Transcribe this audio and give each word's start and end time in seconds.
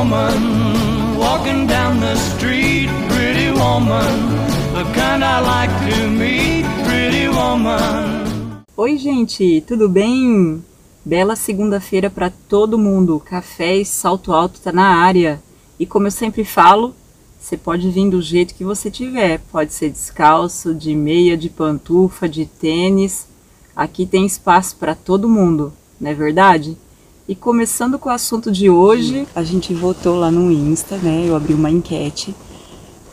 woman 0.00 1.18
walking 1.18 1.66
down 1.66 2.00
the 2.00 2.16
street, 2.16 2.88
pretty 3.08 3.50
woman, 3.50 4.08
the 4.72 4.84
kind 4.94 5.22
I 5.22 5.40
like 5.40 5.70
to 5.90 6.08
meet, 6.08 6.64
pretty 6.86 7.28
woman. 7.28 8.64
Oi, 8.78 8.96
gente, 8.96 9.62
tudo 9.66 9.90
bem? 9.90 10.64
Bela 11.04 11.36
segunda-feira 11.36 12.08
para 12.08 12.30
todo 12.30 12.78
mundo. 12.78 13.20
Café 13.20 13.76
e 13.76 13.84
salto 13.84 14.32
alto 14.32 14.58
tá 14.60 14.72
na 14.72 14.86
área. 14.86 15.38
E 15.78 15.84
como 15.84 16.06
eu 16.06 16.10
sempre 16.10 16.44
falo, 16.44 16.94
você 17.38 17.58
pode 17.58 17.90
vir 17.90 18.08
do 18.08 18.22
jeito 18.22 18.54
que 18.54 18.64
você 18.64 18.90
tiver. 18.90 19.38
Pode 19.52 19.74
ser 19.74 19.90
descalço, 19.90 20.74
de 20.74 20.94
meia, 20.94 21.36
de 21.36 21.50
pantufa, 21.50 22.26
de 22.26 22.46
tênis. 22.46 23.26
Aqui 23.76 24.06
tem 24.06 24.24
espaço 24.24 24.76
para 24.76 24.94
todo 24.94 25.28
mundo, 25.28 25.74
não 26.00 26.10
é 26.10 26.14
verdade? 26.14 26.78
E 27.30 27.34
começando 27.36 27.96
com 27.96 28.08
o 28.08 28.12
assunto 28.12 28.50
de 28.50 28.68
hoje, 28.68 29.24
a 29.36 29.44
gente 29.44 29.72
votou 29.72 30.18
lá 30.18 30.32
no 30.32 30.50
Insta, 30.50 30.96
né? 30.96 31.22
Eu 31.24 31.36
abri 31.36 31.54
uma 31.54 31.70
enquete 31.70 32.34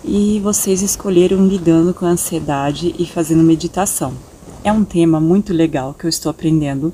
e 0.04 0.40
vocês 0.40 0.82
escolheram 0.82 1.46
lidando 1.46 1.94
com 1.94 2.04
a 2.04 2.10
ansiedade 2.10 2.96
e 2.98 3.06
fazendo 3.06 3.44
meditação. 3.44 4.16
É 4.64 4.72
um 4.72 4.84
tema 4.84 5.20
muito 5.20 5.54
legal 5.54 5.94
que 5.94 6.04
eu 6.04 6.10
estou 6.10 6.32
aprendendo, 6.32 6.88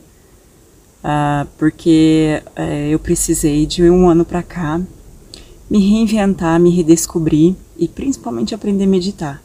uh, 1.01 1.47
porque 1.57 2.43
uh, 2.59 2.91
eu 2.91 2.99
precisei 2.99 3.65
de 3.65 3.89
um 3.89 4.09
ano 4.09 4.25
para 4.25 4.43
cá 4.43 4.81
me 5.69 5.79
reinventar, 5.79 6.59
me 6.59 6.71
redescobrir 6.71 7.55
e 7.77 7.87
principalmente 7.87 8.53
aprender 8.53 8.83
a 8.83 8.87
meditar. 8.87 9.41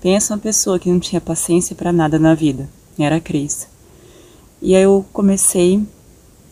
Pensa 0.00 0.32
uma 0.32 0.40
pessoa 0.40 0.78
que 0.78 0.90
não 0.90 0.98
tinha 0.98 1.20
paciência 1.20 1.76
para 1.76 1.92
nada 1.92 2.18
na 2.18 2.34
vida, 2.34 2.70
era 2.98 3.16
a 3.16 3.20
Cris. 3.20 3.68
E 4.62 4.74
aí 4.74 4.82
eu 4.82 5.04
comecei 5.12 5.84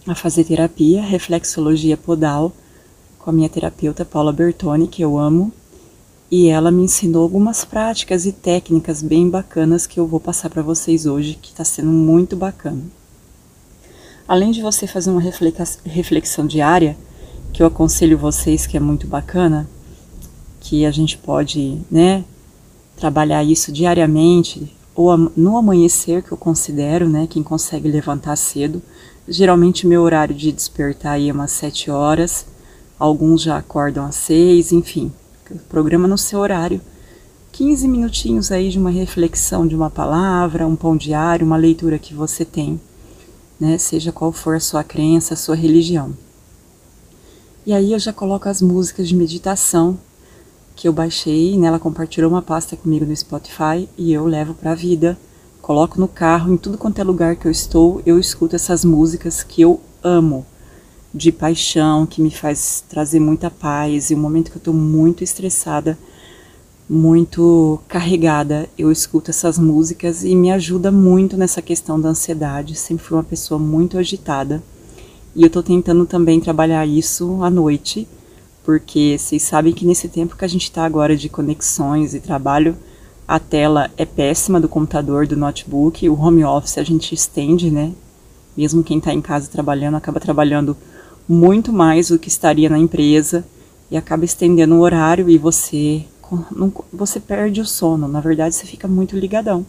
a 0.06 0.14
fazer 0.14 0.44
terapia, 0.44 1.02
reflexologia 1.02 1.96
podal, 1.96 2.52
com 3.18 3.30
a 3.30 3.32
minha 3.32 3.48
terapeuta 3.48 4.04
Paula 4.04 4.32
Bertoni, 4.32 4.87
que 4.87 5.02
eu 5.02 5.18
amo, 5.18 5.51
e 6.30 6.48
ela 6.48 6.70
me 6.70 6.82
ensinou 6.82 7.23
algumas 7.23 7.65
práticas 7.65 8.26
e 8.26 8.32
técnicas 8.32 9.02
bem 9.02 9.29
bacanas 9.30 9.87
que 9.87 9.98
eu 9.98 10.06
vou 10.06 10.20
passar 10.20 10.51
para 10.51 10.62
vocês 10.62 11.06
hoje, 11.06 11.38
que 11.40 11.51
está 11.51 11.64
sendo 11.64 11.90
muito 11.90 12.37
bacana. 12.37 12.82
Além 14.26 14.51
de 14.51 14.60
você 14.60 14.87
fazer 14.87 15.10
uma 15.10 15.23
reflexão 15.84 16.46
diária, 16.46 16.96
que 17.52 17.62
eu 17.62 17.66
aconselho 17.66 18.18
vocês 18.18 18.66
que 18.66 18.76
é 18.76 18.80
muito 18.80 19.07
bacana, 19.07 19.68
que 20.60 20.84
a 20.84 20.90
gente 20.90 21.16
pode, 21.16 21.80
né, 21.90 22.24
trabalhar 22.96 23.45
isso 23.45 23.70
diariamente 23.70 24.74
ou 24.95 25.16
no 25.36 25.57
amanhecer 25.57 26.23
que 26.23 26.32
eu 26.32 26.38
considero, 26.38 27.09
né, 27.09 27.26
quem 27.29 27.42
consegue 27.42 27.88
levantar 27.88 28.36
cedo, 28.36 28.82
Geralmente 29.26 29.86
meu 29.86 30.02
horário 30.02 30.34
de 30.34 30.52
despertar 30.52 31.12
aí 31.12 31.30
é 31.30 31.32
umas 31.32 31.50
7 31.52 31.90
horas, 31.90 32.46
alguns 32.98 33.40
já 33.40 33.56
acordam 33.56 34.04
às 34.04 34.16
6, 34.16 34.72
enfim. 34.72 35.10
Programa 35.68 36.06
no 36.06 36.18
seu 36.18 36.40
horário. 36.40 36.80
15 37.52 37.88
minutinhos 37.88 38.52
aí 38.52 38.68
de 38.68 38.78
uma 38.78 38.90
reflexão 38.90 39.66
de 39.66 39.74
uma 39.74 39.88
palavra, 39.88 40.66
um 40.66 40.76
pão 40.76 40.95
diário, 40.95 41.46
uma 41.46 41.56
leitura 41.56 41.98
que 41.98 42.12
você 42.12 42.45
tem, 42.45 42.78
né? 43.58 43.78
Seja 43.78 44.12
qual 44.12 44.30
for 44.30 44.56
a 44.56 44.60
sua 44.60 44.84
crença, 44.84 45.32
a 45.32 45.36
sua 45.36 45.54
religião. 45.54 46.14
E 47.64 47.72
aí 47.72 47.92
eu 47.92 47.98
já 47.98 48.12
coloco 48.12 48.46
as 48.48 48.60
músicas 48.60 49.08
de 49.08 49.14
meditação 49.14 49.96
que 50.76 50.86
eu 50.86 50.92
baixei, 50.92 51.56
né? 51.56 51.68
Ela 51.68 51.78
compartilhou 51.78 52.30
uma 52.30 52.42
pasta 52.42 52.76
comigo 52.76 53.06
no 53.06 53.16
Spotify 53.16 53.88
e 53.96 54.12
eu 54.12 54.26
levo 54.26 54.52
para 54.52 54.72
a 54.72 54.74
vida 54.74 55.16
coloco 55.65 55.98
no 55.98 56.07
carro, 56.07 56.52
em 56.52 56.59
tudo 56.59 56.76
quanto 56.76 56.98
é 56.98 57.02
lugar 57.04 57.37
que 57.37 57.46
eu 57.46 57.51
estou, 57.51 58.02
eu 58.04 58.18
escuto 58.18 58.54
essas 58.54 58.84
músicas 58.84 59.43
que 59.43 59.62
eu 59.62 59.80
amo, 60.02 60.45
de 61.12 61.32
paixão, 61.32 62.04
que 62.04 62.20
me 62.20 62.30
faz 62.30 62.84
trazer 62.87 63.18
muita 63.18 63.51
paz. 63.51 64.10
E 64.10 64.15
o 64.15 64.19
momento 64.19 64.50
que 64.50 64.59
eu 64.59 64.60
estou 64.60 64.75
muito 64.75 65.25
estressada, 65.25 65.98
muito 66.86 67.80
carregada, 67.88 68.69
eu 68.76 68.92
escuto 68.92 69.30
essas 69.30 69.58
músicas 69.58 70.22
e 70.22 70.36
me 70.36 70.52
ajuda 70.52 70.92
muito 70.92 71.34
nessa 71.34 71.62
questão 71.62 71.98
da 71.98 72.10
ansiedade. 72.10 72.75
Sempre 72.75 73.06
fui 73.06 73.16
uma 73.16 73.25
pessoa 73.25 73.58
muito 73.58 73.96
agitada. 73.96 74.62
E 75.34 75.41
eu 75.41 75.46
estou 75.46 75.62
tentando 75.62 76.04
também 76.04 76.41
trabalhar 76.41 76.84
isso 76.84 77.42
à 77.42 77.48
noite, 77.48 78.06
porque 78.62 79.16
vocês 79.19 79.42
sabem 79.42 79.72
que 79.72 79.86
nesse 79.86 80.08
tempo 80.08 80.36
que 80.36 80.44
a 80.44 80.48
gente 80.48 80.64
está 80.64 80.84
agora 80.84 81.16
de 81.16 81.31
conexões 81.31 82.12
e 82.12 82.20
trabalho, 82.20 82.76
a 83.26 83.38
tela 83.38 83.90
é 83.96 84.04
péssima 84.04 84.60
do 84.60 84.68
computador, 84.68 85.26
do 85.26 85.36
notebook, 85.36 86.08
o 86.08 86.20
home 86.20 86.44
office 86.44 86.78
a 86.78 86.82
gente 86.82 87.14
estende, 87.14 87.70
né? 87.70 87.92
Mesmo 88.56 88.84
quem 88.84 88.98
está 88.98 89.12
em 89.12 89.20
casa 89.20 89.50
trabalhando 89.50 89.96
acaba 89.96 90.20
trabalhando 90.20 90.76
muito 91.28 91.72
mais 91.72 92.08
do 92.08 92.18
que 92.18 92.28
estaria 92.28 92.68
na 92.68 92.78
empresa 92.78 93.44
e 93.90 93.96
acaba 93.96 94.24
estendendo 94.24 94.74
o 94.74 94.80
horário 94.80 95.28
e 95.28 95.38
você 95.38 96.04
você 96.92 97.20
perde 97.20 97.60
o 97.60 97.66
sono. 97.66 98.08
Na 98.08 98.20
verdade, 98.20 98.54
você 98.54 98.66
fica 98.66 98.88
muito 98.88 99.16
ligadão. 99.16 99.64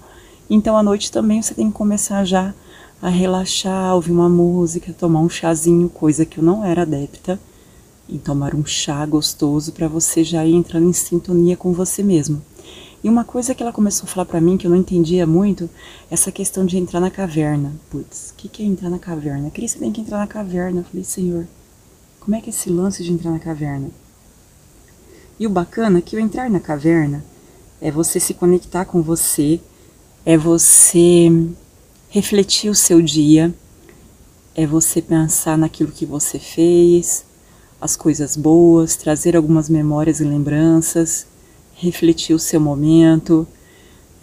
Então, 0.50 0.78
à 0.78 0.84
noite 0.84 1.12
também 1.12 1.42
você 1.42 1.54
tem 1.54 1.68
que 1.68 1.78
começar 1.78 2.24
já 2.24 2.54
a 3.02 3.10
relaxar, 3.10 3.94
ouvir 3.94 4.12
uma 4.12 4.30
música, 4.30 4.94
tomar 4.94 5.20
um 5.20 5.30
chazinho, 5.30 5.90
coisa 5.90 6.26
que 6.26 6.40
eu 6.40 6.44
não 6.44 6.64
era 6.64 6.84
adepta, 6.84 7.40
em 8.10 8.18
tomar 8.18 8.56
um 8.56 8.66
chá 8.66 9.06
gostoso 9.06 9.72
para 9.74 9.88
você 9.88 10.24
já 10.24 10.46
ir 10.46 10.56
entrando 10.56 10.88
em 10.88 10.94
sintonia 10.94 11.58
com 11.58 11.74
você 11.74 12.02
mesmo. 12.02 12.42
E 13.06 13.08
uma 13.08 13.24
coisa 13.24 13.54
que 13.54 13.62
ela 13.62 13.72
começou 13.72 14.06
a 14.06 14.08
falar 14.08 14.26
para 14.26 14.42
mim 14.42 14.58
que 14.58 14.66
eu 14.66 14.72
não 14.72 14.78
entendia 14.78 15.28
muito, 15.28 15.70
essa 16.10 16.32
questão 16.32 16.66
de 16.66 16.76
entrar 16.76 17.00
na 17.00 17.12
caverna. 17.12 17.72
Putz, 17.88 18.32
o 18.32 18.34
que, 18.34 18.50
que 18.50 18.64
é 18.64 18.66
entrar 18.66 18.90
na 18.90 18.98
caverna? 18.98 19.52
Cris, 19.52 19.74
você 19.74 19.78
tem 19.78 19.92
que 19.92 20.02
entrar 20.02 20.18
na 20.18 20.26
caverna. 20.26 20.80
Eu 20.80 20.86
falei, 20.86 21.04
Senhor, 21.04 21.48
como 22.20 22.36
é 22.36 22.42
que 22.42 22.48
é 22.48 22.50
esse 22.50 22.68
lance 22.68 23.04
de 23.04 23.12
entrar 23.12 23.30
na 23.30 23.38
caverna? 23.38 23.92
E 25.40 25.46
o 25.46 25.52
bacana 25.52 26.00
é 26.00 26.02
que 26.02 26.16
o 26.16 26.20
entrar 26.20 26.50
na 26.50 26.60
caverna 26.60 27.24
é 27.80 27.92
você 27.92 28.20
se 28.20 28.34
conectar 28.34 28.86
com 28.86 29.04
você, 29.04 29.62
é 30.26 30.36
você 30.36 31.30
refletir 32.10 32.72
o 32.72 32.76
seu 32.76 33.04
dia, 33.04 33.54
é 34.56 34.66
você 34.66 35.00
pensar 35.00 35.60
naquilo 35.60 35.92
que 35.92 36.08
você 36.08 36.40
fez, 36.40 37.24
as 37.80 37.96
coisas 37.96 38.36
boas, 38.36 38.96
trazer 38.96 39.38
algumas 39.38 39.70
memórias 39.70 40.22
e 40.22 40.24
lembranças 40.24 41.28
refletir 41.76 42.34
o 42.34 42.40
seu 42.40 42.60
momento, 42.60 43.48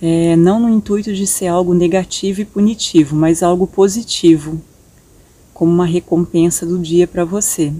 é, 0.00 0.34
não 0.34 0.58
no 0.58 0.68
intuito 0.68 1.12
de 1.12 1.26
ser 1.26 1.46
algo 1.46 1.74
negativo 1.74 2.40
e 2.40 2.44
punitivo, 2.44 3.14
mas 3.14 3.42
algo 3.42 3.66
positivo, 3.66 4.60
como 5.54 5.70
uma 5.70 5.86
recompensa 5.86 6.66
do 6.66 6.78
dia 6.78 7.06
para 7.06 7.24
você. 7.24 7.72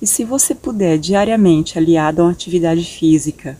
E 0.00 0.06
se 0.06 0.22
você 0.22 0.54
puder 0.54 0.96
diariamente, 0.96 1.76
aliado 1.76 2.22
a 2.22 2.26
uma 2.26 2.30
atividade 2.30 2.84
física, 2.84 3.58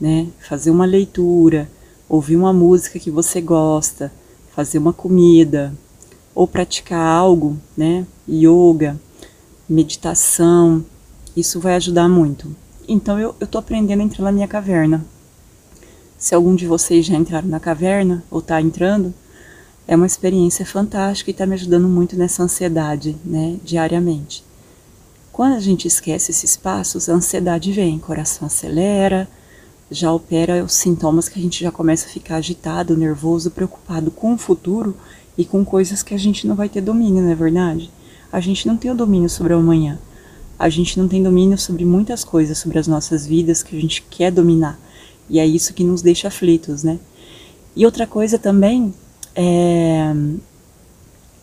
né, 0.00 0.28
fazer 0.38 0.70
uma 0.70 0.84
leitura, 0.84 1.68
ouvir 2.08 2.36
uma 2.36 2.52
música 2.52 2.98
que 2.98 3.10
você 3.10 3.40
gosta, 3.40 4.12
fazer 4.54 4.78
uma 4.78 4.92
comida, 4.92 5.74
ou 6.32 6.46
praticar 6.46 7.04
algo, 7.04 7.58
né, 7.76 8.06
yoga, 8.28 9.00
meditação, 9.68 10.84
isso 11.36 11.58
vai 11.58 11.74
ajudar 11.74 12.08
muito. 12.08 12.54
Então 12.86 13.18
eu 13.18 13.34
estou 13.40 13.58
aprendendo 13.58 14.00
a 14.00 14.04
entrar 14.04 14.24
na 14.24 14.32
minha 14.32 14.48
caverna. 14.48 15.04
Se 16.18 16.34
algum 16.34 16.54
de 16.54 16.66
vocês 16.66 17.06
já 17.06 17.14
entraram 17.14 17.48
na 17.48 17.58
caverna 17.58 18.22
ou 18.30 18.40
está 18.40 18.60
entrando, 18.60 19.12
é 19.86 19.96
uma 19.96 20.06
experiência 20.06 20.64
fantástica 20.64 21.30
e 21.30 21.32
está 21.32 21.46
me 21.46 21.54
ajudando 21.54 21.88
muito 21.88 22.16
nessa 22.16 22.42
ansiedade, 22.42 23.16
né, 23.24 23.58
diariamente. 23.64 24.44
Quando 25.32 25.54
a 25.54 25.60
gente 25.60 25.88
esquece 25.88 26.30
esses 26.30 26.56
passos, 26.56 27.08
a 27.08 27.14
ansiedade 27.14 27.72
vem, 27.72 27.96
o 27.96 28.00
coração 28.00 28.46
acelera, 28.46 29.28
já 29.90 30.12
opera 30.12 30.64
os 30.64 30.74
sintomas 30.74 31.28
que 31.28 31.38
a 31.38 31.42
gente 31.42 31.62
já 31.62 31.70
começa 31.70 32.06
a 32.06 32.10
ficar 32.10 32.36
agitado, 32.36 32.96
nervoso, 32.96 33.50
preocupado 33.50 34.10
com 34.10 34.34
o 34.34 34.38
futuro 34.38 34.96
e 35.36 35.44
com 35.44 35.64
coisas 35.64 36.02
que 36.02 36.14
a 36.14 36.18
gente 36.18 36.46
não 36.46 36.54
vai 36.54 36.68
ter 36.68 36.80
domínio, 36.80 37.22
não 37.22 37.30
é 37.30 37.34
verdade? 37.34 37.90
A 38.32 38.40
gente 38.40 38.66
não 38.66 38.76
tem 38.76 38.90
o 38.90 38.94
domínio 38.94 39.28
sobre 39.28 39.52
o 39.52 39.58
amanhã 39.58 39.98
a 40.58 40.68
gente 40.68 40.98
não 40.98 41.08
tem 41.08 41.22
domínio 41.22 41.58
sobre 41.58 41.84
muitas 41.84 42.24
coisas, 42.24 42.58
sobre 42.58 42.78
as 42.78 42.86
nossas 42.86 43.26
vidas 43.26 43.62
que 43.62 43.76
a 43.76 43.80
gente 43.80 44.02
quer 44.10 44.30
dominar. 44.30 44.78
E 45.28 45.38
é 45.38 45.46
isso 45.46 45.74
que 45.74 45.84
nos 45.84 46.02
deixa 46.02 46.28
aflitos, 46.28 46.82
né? 46.82 46.98
E 47.74 47.84
outra 47.84 48.06
coisa 48.06 48.38
também 48.38 48.94
é, 49.34 50.14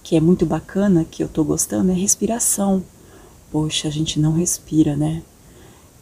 que 0.03 0.15
é 0.15 0.19
muito 0.19 0.45
bacana, 0.45 1.05
que 1.09 1.23
eu 1.23 1.27
tô 1.27 1.43
gostando, 1.43 1.91
é 1.91 1.95
respiração. 1.95 2.83
Poxa, 3.51 3.87
a 3.87 3.91
gente 3.91 4.19
não 4.19 4.33
respira, 4.33 4.95
né? 4.95 5.21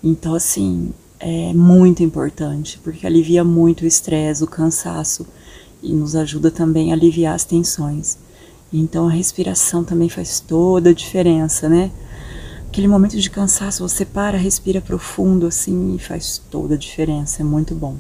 Então, 0.04 0.36
assim, 0.36 0.92
é 1.20 1.54
muito 1.54 2.04
importante, 2.04 2.80
porque 2.84 3.06
alivia 3.06 3.44
muito 3.44 3.84
o 3.84 3.88
estresse, 3.88 4.44
o 4.44 4.48
cansaço 4.48 5.26
e 5.82 5.94
nos 5.94 6.16
ajuda 6.16 6.52
também 6.52 6.92
a 6.92 6.96
aliviar 6.96 7.36
as 7.36 7.44
tensões. 7.44 8.18
Então, 8.72 9.08
a 9.08 9.12
respiração 9.12 9.84
também 9.84 10.10
faz 10.10 10.40
toda 10.40 10.92
a 10.92 10.94
diferença, 10.94 11.68
né? 11.68 11.92
Aquele 12.80 12.88
momento 12.88 13.18
de 13.18 13.30
cansaço, 13.30 13.86
você 13.86 14.06
para, 14.06 14.38
respira 14.38 14.80
profundo 14.80 15.46
assim 15.46 15.96
e 15.96 16.00
faz 16.00 16.42
toda 16.50 16.76
a 16.76 16.78
diferença, 16.78 17.42
é 17.42 17.44
muito 17.44 17.76
bom. 17.76 17.98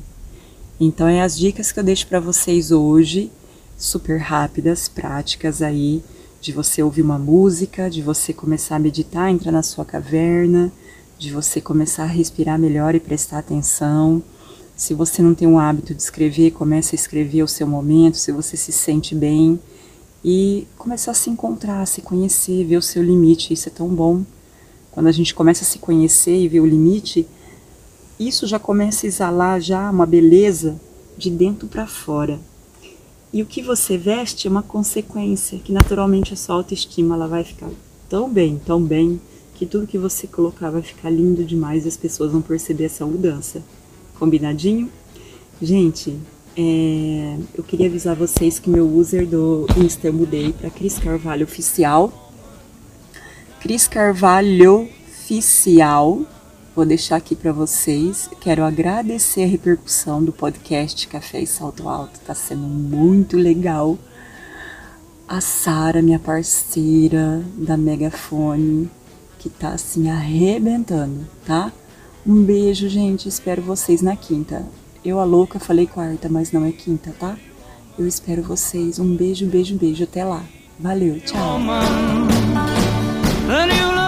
Então 0.80 1.06
é 1.06 1.22
as 1.22 1.38
dicas 1.38 1.70
que 1.70 1.81
eu 1.81 1.84
deixo 1.84 2.08
para 2.08 2.22
vocês 2.22 2.72
hoje, 2.72 3.30
super 3.78 4.18
rápidas, 4.18 4.88
práticas 4.88 5.62
aí, 5.62 6.02
de 6.40 6.54
você 6.54 6.81
ouvir 6.81 7.02
uma 7.02 7.20
música, 7.20 7.90
de 7.90 8.02
você 8.02 8.31
começar 8.31 8.78
a 8.78 8.80
meditar, 8.80 9.30
entrar 9.30 9.52
na 9.52 9.62
sua 9.62 9.84
caverna, 9.84 10.72
de 11.18 11.30
você 11.30 11.60
começar 11.60 12.04
a 12.04 12.08
respirar 12.08 12.58
melhor 12.58 12.96
e 12.96 13.02
prestar 13.02 13.40
atenção. 13.40 14.24
Se 14.78 14.94
você 14.94 15.22
não 15.22 15.36
tem 15.36 15.46
um 15.46 15.60
hábito 15.60 15.94
de 15.94 16.02
escrever, 16.02 16.52
comece 16.52 16.96
a 16.96 16.98
escrever 16.98 17.44
o 17.44 17.50
seu 17.50 17.68
momento, 17.68 18.16
se 18.16 18.31
você 18.31 18.56
se 18.56 18.72
sente 18.72 19.14
bem 19.14 19.60
e 20.24 20.66
começar 20.78 21.12
a 21.12 21.16
se 21.16 21.30
encontrar, 21.30 21.81
a 21.81 21.86
se 21.86 22.02
conhecer, 22.02 22.64
ver 22.64 22.78
o 22.78 22.81
seu 22.81 23.04
limite. 23.04 23.54
Isso 23.54 23.68
é 23.68 23.72
tão 23.74 23.90
bom. 23.90 24.24
Quando 24.91 25.07
a 25.07 25.12
gente 25.12 25.33
começa 25.33 25.63
a 25.63 25.68
se 25.68 25.80
conhecer 25.80 26.38
e 26.38 26.47
ver 26.47 26.59
o 26.59 26.65
limite, 26.65 27.27
isso 28.19 28.45
já 28.47 28.59
começa 28.59 29.06
a 29.06 29.07
exalar 29.07 29.62
já 29.62 29.89
uma 29.89 30.06
beleza 30.06 30.80
de 31.18 31.30
dentro 31.30 31.68
para 31.68 31.88
fora. 31.88 32.39
E 33.31 33.44
o 33.44 33.45
que 33.45 33.62
você 33.62 33.97
veste 33.97 34.47
é 34.47 34.50
uma 34.50 34.63
consequência, 34.63 35.59
que 35.59 35.71
naturalmente 35.71 36.33
a 36.33 36.38
sua 36.38 36.56
autoestima 36.56 37.15
ela 37.15 37.27
vai 37.27 37.44
ficar 37.44 37.69
tão 38.09 38.27
bem, 38.30 38.59
tão 38.65 38.81
bem, 38.81 39.21
que 39.53 39.65
tudo 39.65 39.86
que 39.86 39.97
você 39.97 40.25
colocar 40.25 40.71
vai 40.71 40.81
ficar 40.81 41.09
lindo 41.09 41.44
demais 41.44 41.85
e 41.85 41.89
as 41.89 41.97
pessoas 41.97 42.31
vão 42.31 42.42
perceber 42.42 42.85
essa 42.85 43.06
mudança. 43.06 43.62
Combinadinho? 44.18 44.89
Gente, 45.62 46.18
é, 46.57 47.38
eu 47.53 47.63
queria 47.63 47.88
avisar 47.88 48.15
vocês 48.15 48.57
que 48.57 48.69
meu 48.69 48.89
user 48.89 49.27
do 49.27 49.68
Insta 49.77 50.07
eu 50.07 50.13
mudei 50.13 50.51
para 50.51 50.69
Cris 50.69 50.97
Carvalho 50.97 51.44
Oficial. 51.44 52.29
Cris 53.61 53.88
Carvalho 53.88 54.89
Oficial 55.07 56.25
Vou 56.79 56.85
deixar 56.85 57.17
aqui 57.17 57.35
para 57.35 57.51
vocês. 57.51 58.29
Quero 58.39 58.63
agradecer 58.63 59.44
a 59.44 59.47
repercussão 59.47 60.23
do 60.23 60.31
podcast 60.31 61.06
Café 61.09 61.41
e 61.41 61.45
Salto 61.45 61.89
Alto. 61.89 62.21
Tá 62.21 62.33
sendo 62.33 62.61
muito 62.61 63.35
legal. 63.35 63.97
A 65.27 65.41
Sara, 65.41 66.01
minha 66.01 66.19
parceira 66.19 67.44
da 67.57 67.75
Megafone, 67.75 68.89
que 69.39 69.50
tá 69.50 69.71
assim 69.71 70.09
arrebentando, 70.09 71.27
tá? 71.45 71.69
Um 72.25 72.44
beijo, 72.44 72.88
gente. 72.88 73.27
Espero 73.27 73.61
vocês 73.61 74.01
na 74.01 74.15
quinta. 74.15 74.65
Eu, 75.03 75.19
a 75.19 75.25
louca, 75.25 75.59
falei 75.59 75.85
quarta, 75.85 76.29
mas 76.29 76.53
não 76.53 76.63
é 76.63 76.71
quinta, 76.71 77.13
tá? 77.19 77.35
Eu 77.97 78.07
espero 78.07 78.41
vocês. 78.41 79.00
Um 79.00 79.17
beijo, 79.17 79.45
beijo, 79.47 79.75
beijo. 79.75 80.06
Até 80.06 80.23
lá. 80.23 80.45
Valeu, 80.79 81.19
tchau. 81.19 81.59
A 83.51 83.66
new 83.66 83.99